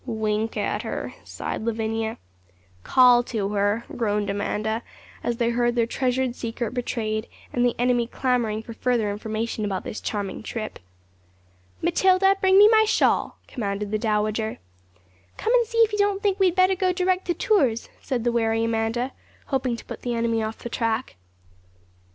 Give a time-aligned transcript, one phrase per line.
[0.07, 2.17] 'Wink at her,' sighed Lavinia.
[2.81, 4.81] 'Call to her,' groaned Amanda,
[5.23, 9.83] as they heard their treasured secret betrayed, and the enemy clamouring for further information about
[9.83, 10.79] this charming trip.
[11.83, 14.57] 'Matilda, bring me my shawl,' commanded the Dowager.
[15.37, 18.23] 'Come and see if you don't think we had better go direct to Tours,' said
[18.23, 19.11] the wary Amanda,
[19.49, 21.15] hoping to put the enemy off the track.